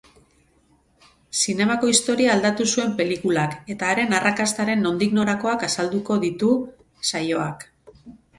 [1.41, 6.51] Zinemako historia aldatu zuen pelikulak eta haren arrakastaren nondik norakoak azalduko ditu
[7.13, 7.69] saioak.